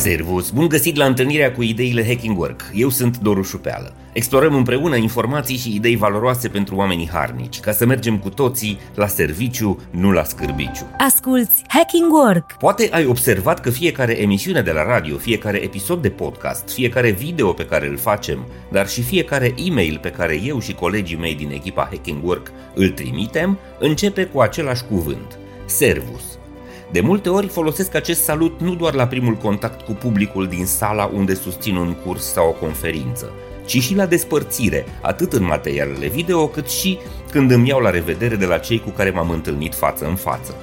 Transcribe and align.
Servus! 0.00 0.50
Bun 0.50 0.68
găsit 0.68 0.96
la 0.96 1.04
întâlnirea 1.04 1.52
cu 1.52 1.62
ideile 1.62 2.06
Hacking 2.06 2.38
Work. 2.38 2.70
Eu 2.74 2.88
sunt 2.88 3.18
Doru 3.18 3.42
Șupeală. 3.42 3.94
Explorăm 4.12 4.54
împreună 4.54 4.96
informații 4.96 5.56
și 5.56 5.74
idei 5.74 5.96
valoroase 5.96 6.48
pentru 6.48 6.76
oamenii 6.76 7.08
harnici, 7.08 7.60
ca 7.60 7.72
să 7.72 7.86
mergem 7.86 8.18
cu 8.18 8.28
toții 8.28 8.78
la 8.94 9.06
serviciu, 9.06 9.80
nu 9.90 10.10
la 10.10 10.24
scârbiciu. 10.24 10.86
Asculți 10.98 11.62
Hacking 11.68 12.12
Work! 12.12 12.52
Poate 12.52 12.88
ai 12.92 13.06
observat 13.06 13.60
că 13.60 13.70
fiecare 13.70 14.20
emisiune 14.20 14.62
de 14.62 14.70
la 14.70 14.84
radio, 14.84 15.16
fiecare 15.16 15.62
episod 15.62 16.02
de 16.02 16.10
podcast, 16.10 16.70
fiecare 16.70 17.10
video 17.10 17.52
pe 17.52 17.66
care 17.66 17.88
îl 17.88 17.96
facem, 17.96 18.46
dar 18.70 18.88
și 18.88 19.02
fiecare 19.02 19.54
e-mail 19.56 19.98
pe 20.02 20.10
care 20.10 20.40
eu 20.44 20.60
și 20.60 20.74
colegii 20.74 21.16
mei 21.16 21.34
din 21.34 21.50
echipa 21.50 21.88
Hacking 21.90 22.24
Work 22.24 22.52
îl 22.74 22.88
trimitem, 22.88 23.58
începe 23.78 24.24
cu 24.24 24.40
același 24.40 24.84
cuvânt, 24.84 25.38
Servus. 25.66 26.39
De 26.92 27.00
multe 27.00 27.28
ori 27.28 27.46
folosesc 27.46 27.94
acest 27.94 28.22
salut 28.22 28.60
nu 28.60 28.74
doar 28.74 28.94
la 28.94 29.06
primul 29.06 29.34
contact 29.34 29.80
cu 29.80 29.92
publicul 29.92 30.46
din 30.46 30.66
sala 30.66 31.10
unde 31.14 31.34
susțin 31.34 31.76
un 31.76 31.94
curs 32.04 32.32
sau 32.32 32.48
o 32.48 32.64
conferință, 32.66 33.32
ci 33.64 33.82
și 33.82 33.94
la 33.94 34.06
despărțire, 34.06 34.86
atât 35.02 35.32
în 35.32 35.44
materialele 35.44 36.08
video, 36.08 36.48
cât 36.48 36.68
și 36.68 36.98
când 37.30 37.50
îmi 37.50 37.68
iau 37.68 37.80
la 37.80 37.90
revedere 37.90 38.36
de 38.36 38.46
la 38.46 38.58
cei 38.58 38.80
cu 38.80 38.90
care 38.90 39.10
m-am 39.10 39.30
întâlnit 39.30 39.74
față 39.74 40.06
în 40.06 40.14
față. 40.14 40.54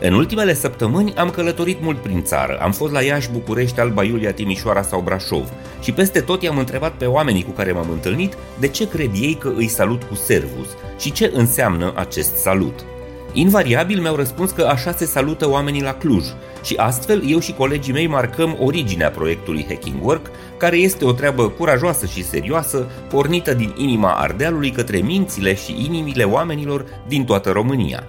În 0.00 0.12
ultimele 0.14 0.54
săptămâni 0.54 1.14
am 1.14 1.30
călătorit 1.30 1.80
mult 1.80 1.98
prin 1.98 2.22
țară, 2.22 2.58
am 2.60 2.72
fost 2.72 2.92
la 2.92 3.02
Iași, 3.02 3.30
București, 3.30 3.80
Alba 3.80 4.04
Iulia, 4.04 4.32
Timișoara 4.32 4.82
sau 4.82 5.00
Brașov 5.00 5.48
și 5.82 5.92
peste 5.92 6.20
tot 6.20 6.42
i-am 6.42 6.58
întrebat 6.58 6.92
pe 6.92 7.04
oamenii 7.04 7.44
cu 7.44 7.50
care 7.50 7.72
m-am 7.72 7.90
întâlnit 7.90 8.36
de 8.58 8.68
ce 8.68 8.88
cred 8.88 9.10
ei 9.14 9.34
că 9.34 9.52
îi 9.56 9.68
salut 9.68 10.02
cu 10.02 10.14
servus 10.14 10.68
și 10.98 11.12
ce 11.12 11.30
înseamnă 11.34 11.92
acest 11.96 12.36
salut. 12.36 12.84
Invariabil 13.32 14.00
mi-au 14.00 14.16
răspuns 14.16 14.50
că 14.50 14.62
așa 14.62 14.92
se 14.92 15.04
salută 15.04 15.48
oamenii 15.48 15.82
la 15.82 15.94
Cluj 15.94 16.24
și 16.64 16.74
astfel 16.74 17.22
eu 17.26 17.38
și 17.38 17.52
colegii 17.52 17.92
mei 17.92 18.06
marcăm 18.06 18.56
originea 18.60 19.10
proiectului 19.10 19.66
Hacking 19.68 20.04
Work, 20.04 20.30
care 20.56 20.76
este 20.76 21.04
o 21.04 21.12
treabă 21.12 21.48
curajoasă 21.48 22.06
și 22.06 22.24
serioasă, 22.24 22.90
pornită 23.08 23.54
din 23.54 23.74
inima 23.76 24.12
Ardealului 24.12 24.70
către 24.70 24.98
mințile 24.98 25.54
și 25.54 25.84
inimile 25.84 26.24
oamenilor 26.24 26.84
din 27.08 27.24
toată 27.24 27.50
România. 27.50 28.06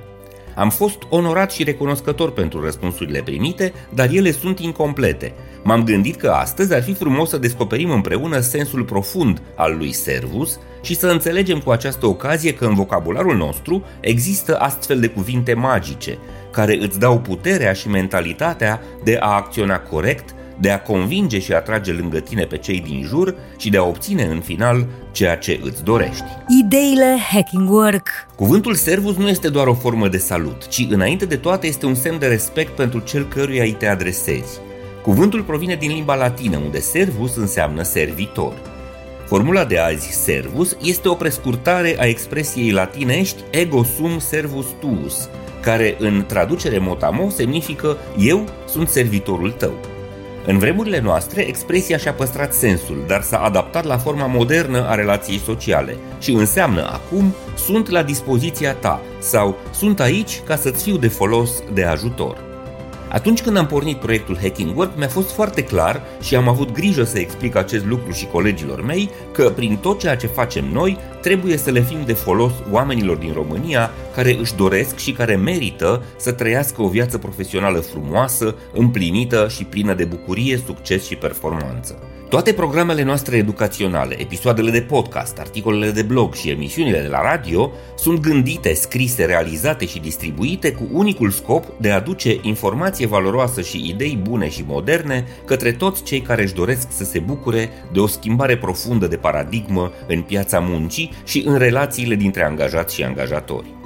Am 0.56 0.70
fost 0.70 0.98
onorat 1.09 1.52
și 1.52 1.64
recunoscător 1.64 2.31
pentru 2.31 2.64
răspunsurile 2.64 3.22
primite, 3.22 3.73
dar 3.94 4.09
ele 4.11 4.31
sunt 4.31 4.59
incomplete. 4.59 5.33
M-am 5.70 5.84
gândit 5.84 6.16
că 6.16 6.30
astăzi 6.30 6.73
ar 6.73 6.84
fi 6.84 6.94
frumos 6.94 7.30
să 7.30 7.38
descoperim 7.38 7.92
împreună 7.92 8.39
sensul 8.39 8.84
profund 8.84 9.42
al 9.56 9.78
lui 9.78 9.92
Servus 9.92 10.59
și 10.81 10.95
să 10.95 11.08
înțelegem 11.08 11.59
cu 11.59 11.72
această 11.72 12.06
ocazie 12.06 12.53
că 12.53 12.66
în 12.66 12.73
vocabularul 12.73 13.38
nostru 13.38 13.84
există 14.00 14.58
astfel 14.58 15.00
de 15.00 15.08
cuvinte 15.08 15.53
magice, 15.53 16.17
care 16.52 16.78
îți 16.81 17.00
dau 17.00 17.20
puterea 17.20 17.73
și 17.73 17.89
mentalitatea 17.89 18.81
de 19.03 19.17
a 19.20 19.36
acționa 19.36 19.80
corect 19.80 20.36
de 20.59 20.70
a 20.70 20.81
convinge 20.81 21.39
și 21.39 21.53
atrage 21.53 21.92
lângă 21.92 22.20
tine 22.20 22.44
pe 22.44 22.58
cei 22.58 22.80
din 22.80 23.04
jur 23.04 23.36
și 23.58 23.70
de 23.70 23.78
a 23.78 23.83
obține 23.83 24.23
în 24.23 24.39
final 24.39 24.88
ceea 25.11 25.38
ce 25.38 25.59
îți 25.64 25.83
dorești. 25.83 26.26
Ideile 26.64 27.17
Hacking 27.31 27.70
Work 27.70 28.09
Cuvântul 28.36 28.73
servus 28.73 29.16
nu 29.16 29.28
este 29.28 29.50
doar 29.50 29.67
o 29.67 29.73
formă 29.73 30.08
de 30.08 30.17
salut, 30.17 30.67
ci 30.67 30.88
înainte 30.89 31.26
de 31.26 31.36
toate 31.36 31.67
este 31.67 31.86
un 31.86 31.95
semn 31.95 32.20
de 32.20 32.28
respect 32.28 32.76
pentru 32.76 33.00
cel 33.00 33.28
căruia 33.28 33.64
îi 33.64 33.76
te 33.80 33.88
adresezi. 33.88 34.59
Cuvântul 35.02 35.44
provine 35.44 35.75
din 35.75 35.92
limba 35.92 36.16
latină, 36.16 36.58
unde 36.58 36.80
servus 36.80 37.36
înseamnă 37.36 37.83
servitor. 37.83 38.53
Formula 39.25 39.66
de 39.66 39.78
azi, 39.78 40.11
servus, 40.11 40.78
este 40.81 41.08
o 41.08 41.14
prescurtare 41.14 41.95
a 42.00 42.05
expresiei 42.05 42.72
latinești 42.72 43.44
ego 43.50 43.83
sum 43.83 44.20
servus 44.20 44.66
tuus, 44.80 45.30
care 45.61 45.95
în 46.00 46.23
traducere 46.27 46.77
motamo 46.77 47.30
semnifică 47.30 47.97
eu 48.17 48.45
sunt 48.67 48.88
servitorul 48.88 49.52
tău. 49.52 49.73
În 50.45 50.58
vremurile 50.58 51.00
noastre, 51.00 51.47
expresia 51.47 51.97
și-a 51.97 52.14
păstrat 52.14 52.53
sensul, 52.53 53.03
dar 53.08 53.22
s-a 53.22 53.38
adaptat 53.38 53.86
la 53.86 53.97
forma 53.97 54.25
modernă 54.25 54.88
a 54.88 54.95
relației 54.95 55.39
sociale 55.39 55.98
și 56.20 56.32
înseamnă 56.32 56.82
acum 56.92 57.33
sunt 57.55 57.89
la 57.89 58.04
dispoziția 58.04 58.73
ta 58.73 59.02
sau 59.20 59.58
sunt 59.71 59.99
aici 59.99 60.42
ca 60.45 60.55
să-ți 60.55 60.83
fiu 60.83 60.98
de 60.98 61.08
folos, 61.08 61.64
de 61.73 61.83
ajutor. 61.83 62.48
Atunci 63.09 63.42
când 63.42 63.58
am 63.58 63.67
pornit 63.67 63.97
proiectul 63.97 64.37
Hacking 64.42 64.77
Work, 64.77 64.97
mi-a 64.97 65.08
fost 65.08 65.31
foarte 65.31 65.64
clar 65.64 66.02
și 66.21 66.36
am 66.36 66.47
avut 66.47 66.71
grijă 66.71 67.03
să 67.03 67.20
explic 67.20 67.55
acest 67.55 67.86
lucru 67.86 68.11
și 68.11 68.25
colegilor 68.25 68.81
mei 68.81 69.09
că 69.31 69.49
prin 69.49 69.77
tot 69.77 69.99
ceea 69.99 70.15
ce 70.15 70.27
facem 70.27 70.65
noi, 70.71 70.97
trebuie 71.21 71.58
să 71.58 71.71
le 71.71 71.81
fim 71.81 71.99
de 72.05 72.14
folos 72.14 72.52
oamenilor 72.71 73.17
din 73.17 73.33
România 73.33 73.92
care 74.15 74.37
își 74.39 74.55
doresc 74.55 74.97
și 74.97 75.11
care 75.11 75.36
merită 75.36 76.03
să 76.17 76.31
trăiască 76.31 76.81
o 76.81 76.87
viață 76.87 77.17
profesională 77.17 77.80
frumoasă, 77.80 78.55
împlinită 78.73 79.47
și 79.47 79.64
plină 79.64 79.93
de 79.93 80.05
bucurie, 80.05 80.61
succes 80.65 81.05
și 81.05 81.15
performanță. 81.15 82.19
Toate 82.30 82.54
programele 82.54 83.04
noastre 83.04 83.38
educaționale, 83.38 84.22
episoadele 84.22 84.72
de 84.72 84.82
podcast, 84.82 85.40
articolele 85.40 85.92
de 85.92 86.02
blog 86.02 86.34
și 86.34 86.50
emisiunile 86.50 87.02
de 87.02 87.08
la 87.08 87.22
radio 87.22 87.72
sunt 87.98 88.20
gândite, 88.20 88.73
scrise, 88.73 89.26
realizate 89.26 89.86
și 89.86 90.00
distribuite 90.00 90.72
cu 90.72 90.88
unicul 90.92 91.30
scop 91.30 91.66
de 91.80 91.92
a 91.92 91.95
aduce 91.95 92.39
informație 92.42 93.08
valoroasă 93.08 93.62
și 93.62 93.89
idei 93.89 94.20
bune 94.22 94.50
și 94.50 94.64
moderne 94.68 95.28
către 95.45 95.72
toți 95.72 96.04
cei 96.04 96.22
care 96.22 96.42
își 96.42 96.54
doresc 96.54 96.88
să 96.92 97.04
se 97.04 97.20
bucure 97.20 97.70
de 97.92 98.00
o 98.00 98.08
schimbare 98.08 98.58
profundă 98.58 99.08
de 99.08 99.18
paradigmă 99.18 99.92
în 100.08 100.22
piața 100.22 100.60
muncii 100.60 101.12
și 101.23 101.44
în 101.45 101.58
relațiile 101.58 102.16
dintre 102.16 102.44
angajați 102.44 102.95
și 102.95 103.04
angajatori. 103.04 103.79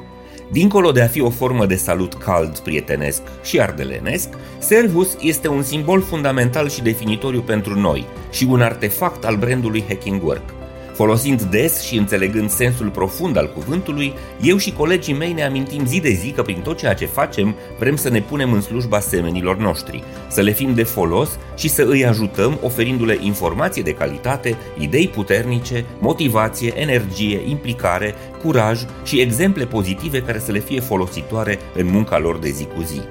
Dincolo 0.51 0.91
de 0.91 1.01
a 1.01 1.07
fi 1.07 1.21
o 1.21 1.29
formă 1.29 1.65
de 1.65 1.75
salut 1.75 2.13
cald, 2.13 2.57
prietenesc 2.57 3.21
și 3.43 3.59
ardelenesc, 3.59 4.29
Servus 4.57 5.17
este 5.21 5.47
un 5.47 5.63
simbol 5.63 6.01
fundamental 6.01 6.69
și 6.69 6.81
definitoriu 6.81 7.41
pentru 7.41 7.79
noi 7.79 8.05
și 8.31 8.47
un 8.49 8.61
artefact 8.61 9.25
al 9.25 9.35
brandului 9.35 9.83
Hacking 9.87 10.23
Work– 10.23 10.53
Folosind 10.93 11.41
des 11.41 11.81
și 11.81 11.97
înțelegând 11.97 12.49
sensul 12.49 12.89
profund 12.89 13.37
al 13.37 13.53
cuvântului, 13.53 14.13
eu 14.41 14.57
și 14.57 14.71
colegii 14.71 15.13
mei 15.13 15.33
ne 15.33 15.43
amintim 15.43 15.85
zi 15.85 15.99
de 15.99 16.09
zi 16.09 16.31
că 16.31 16.41
prin 16.41 16.61
tot 16.61 16.77
ceea 16.77 16.93
ce 16.93 17.05
facem 17.05 17.55
vrem 17.79 17.95
să 17.95 18.09
ne 18.09 18.21
punem 18.21 18.53
în 18.53 18.61
slujba 18.61 18.99
semenilor 18.99 19.57
noștri, 19.57 20.03
să 20.27 20.41
le 20.41 20.51
fim 20.51 20.73
de 20.73 20.83
folos 20.83 21.29
și 21.55 21.69
să 21.69 21.83
îi 21.83 22.05
ajutăm 22.05 22.59
oferindu-le 22.61 23.17
informație 23.21 23.81
de 23.81 23.93
calitate, 23.93 24.57
idei 24.77 25.07
puternice, 25.07 25.85
motivație, 25.99 26.73
energie, 26.75 27.41
implicare, 27.47 28.15
curaj 28.41 28.79
și 29.03 29.19
exemple 29.19 29.65
pozitive 29.65 30.21
care 30.21 30.39
să 30.39 30.51
le 30.51 30.59
fie 30.59 30.79
folositoare 30.79 31.59
în 31.75 31.85
munca 31.85 32.19
lor 32.19 32.37
de 32.37 32.49
zi 32.49 32.65
cu 32.65 32.81
zi. 32.81 33.01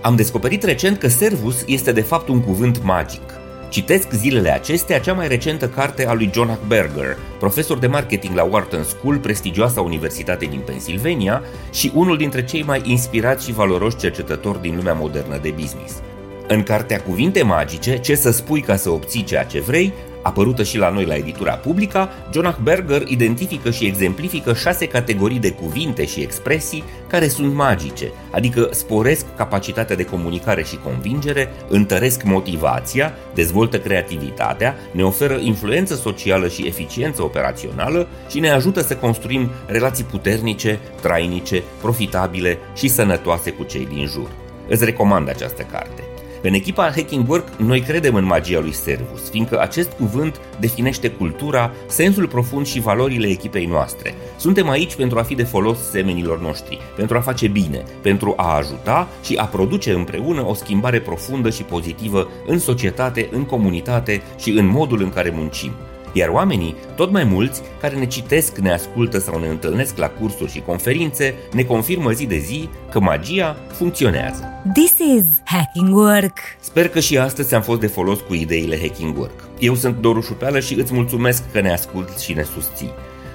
Am 0.00 0.16
descoperit 0.16 0.62
recent 0.62 0.98
că 0.98 1.08
servus 1.08 1.64
este 1.66 1.92
de 1.92 2.00
fapt 2.00 2.28
un 2.28 2.40
cuvânt 2.40 2.82
magic– 2.82 3.22
Citesc 3.72 4.10
zilele 4.10 4.50
acestea 4.50 5.00
cea 5.00 5.12
mai 5.12 5.28
recentă 5.28 5.68
carte 5.68 6.06
a 6.06 6.12
lui 6.12 6.30
John 6.32 6.48
Hackberger, 6.48 7.16
profesor 7.38 7.78
de 7.78 7.86
marketing 7.86 8.34
la 8.34 8.42
Wharton 8.42 8.84
School, 8.84 9.18
prestigioasa 9.18 9.80
universitate 9.80 10.44
din 10.44 10.60
Pennsylvania 10.64 11.42
și 11.72 11.92
unul 11.94 12.16
dintre 12.16 12.44
cei 12.44 12.62
mai 12.62 12.80
inspirați 12.84 13.44
și 13.44 13.52
valoroși 13.52 13.96
cercetători 13.96 14.60
din 14.60 14.76
lumea 14.76 14.92
modernă 14.92 15.38
de 15.42 15.50
business. 15.50 16.02
În 16.48 16.62
cartea 16.62 17.00
Cuvinte 17.00 17.42
magice, 17.42 17.98
ce 17.98 18.14
să 18.14 18.30
spui 18.30 18.60
ca 18.60 18.76
să 18.76 18.90
obții 18.90 19.24
ceea 19.24 19.44
ce 19.44 19.60
vrei, 19.60 19.92
apărută 20.22 20.62
și 20.62 20.78
la 20.78 20.90
noi 20.90 21.04
la 21.04 21.14
editura 21.14 21.52
Publica, 21.52 22.08
Jonah 22.32 22.54
Berger 22.62 23.02
identifică 23.06 23.70
și 23.70 23.86
exemplifică 23.86 24.54
șase 24.54 24.86
categorii 24.86 25.38
de 25.38 25.50
cuvinte 25.50 26.06
și 26.06 26.20
expresii 26.20 26.84
care 27.06 27.28
sunt 27.28 27.54
magice, 27.54 28.12
adică 28.30 28.68
sporesc 28.70 29.26
capacitatea 29.36 29.96
de 29.96 30.04
comunicare 30.04 30.62
și 30.62 30.76
convingere, 30.76 31.52
întăresc 31.68 32.22
motivația, 32.22 33.14
dezvoltă 33.34 33.78
creativitatea, 33.78 34.76
ne 34.90 35.04
oferă 35.04 35.38
influență 35.40 35.94
socială 35.94 36.48
și 36.48 36.66
eficiență 36.66 37.22
operațională 37.22 38.08
și 38.30 38.40
ne 38.40 38.50
ajută 38.50 38.80
să 38.80 38.96
construim 38.96 39.50
relații 39.66 40.04
puternice, 40.04 40.78
trainice, 41.00 41.62
profitabile 41.80 42.58
și 42.74 42.88
sănătoase 42.88 43.50
cu 43.50 43.62
cei 43.62 43.88
din 43.94 44.06
jur. 44.06 44.28
Îți 44.68 44.84
recomand 44.84 45.28
această 45.28 45.62
carte. 45.62 46.11
În 46.42 46.52
echipa 46.52 46.90
Hacking 46.94 47.28
Work, 47.28 47.48
noi 47.56 47.80
credem 47.80 48.14
în 48.14 48.24
magia 48.24 48.60
lui 48.60 48.72
Servus, 48.72 49.30
fiindcă 49.30 49.60
acest 49.60 49.92
cuvânt 49.92 50.40
definește 50.60 51.10
cultura, 51.10 51.72
sensul 51.86 52.28
profund 52.28 52.66
și 52.66 52.80
valorile 52.80 53.26
echipei 53.26 53.66
noastre. 53.66 54.14
Suntem 54.36 54.68
aici 54.68 54.94
pentru 54.94 55.18
a 55.18 55.22
fi 55.22 55.34
de 55.34 55.42
folos 55.42 55.78
semenilor 55.90 56.40
noștri, 56.40 56.78
pentru 56.96 57.16
a 57.16 57.20
face 57.20 57.48
bine, 57.48 57.84
pentru 58.00 58.34
a 58.36 58.56
ajuta 58.56 59.08
și 59.24 59.34
a 59.34 59.44
produce 59.44 59.92
împreună 59.92 60.46
o 60.46 60.54
schimbare 60.54 61.00
profundă 61.00 61.50
și 61.50 61.62
pozitivă 61.62 62.28
în 62.46 62.58
societate, 62.58 63.28
în 63.30 63.44
comunitate 63.44 64.22
și 64.38 64.50
în 64.50 64.66
modul 64.66 65.02
în 65.02 65.10
care 65.10 65.32
muncim. 65.34 65.72
Iar 66.12 66.28
oamenii, 66.28 66.76
tot 66.94 67.10
mai 67.10 67.24
mulți, 67.24 67.62
care 67.80 67.96
ne 67.96 68.06
citesc, 68.06 68.56
ne 68.56 68.72
ascultă 68.72 69.18
sau 69.18 69.40
ne 69.40 69.46
întâlnesc 69.46 69.96
la 69.96 70.08
cursuri 70.08 70.50
și 70.50 70.60
conferințe, 70.60 71.34
ne 71.52 71.62
confirmă 71.62 72.10
zi 72.10 72.26
de 72.26 72.38
zi 72.38 72.68
că 72.90 73.00
magia 73.00 73.56
funcționează. 73.72 74.48
This 74.74 74.98
is 75.16 75.24
Hacking 75.44 75.96
Work. 75.96 76.38
Sper 76.60 76.88
că 76.88 77.00
și 77.00 77.18
astăzi 77.18 77.54
am 77.54 77.62
fost 77.62 77.80
de 77.80 77.86
folos 77.86 78.18
cu 78.20 78.34
ideile 78.34 78.80
Hacking 78.80 79.18
Work. 79.18 79.48
Eu 79.58 79.74
sunt 79.74 79.96
Doru 80.00 80.20
Șupeală 80.20 80.60
și 80.60 80.74
îți 80.74 80.94
mulțumesc 80.94 81.42
că 81.52 81.60
ne 81.60 81.72
asculti 81.72 82.24
și 82.24 82.32
ne 82.32 82.42
susții. 82.42 82.90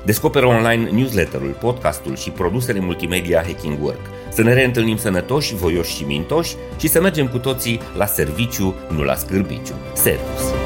Descoperă 0.05 0.45
online 0.45 0.89
newsletterul, 0.89 1.57
podcastul 1.59 2.15
și 2.15 2.29
produsele 2.29 2.79
multimedia 2.79 3.43
Hacking 3.45 3.83
Work. 3.83 3.99
Să 4.29 4.41
ne 4.41 4.53
reîntâlnim 4.53 4.97
sănătoși, 4.97 5.55
voioși 5.55 5.95
și 5.95 6.03
mintoși 6.03 6.55
și 6.79 6.87
să 6.87 7.01
mergem 7.01 7.27
cu 7.27 7.37
toții 7.37 7.79
la 7.97 8.05
serviciu, 8.05 8.75
nu 8.89 9.03
la 9.03 9.15
scârbiciu. 9.15 9.73
Servus! 9.93 10.56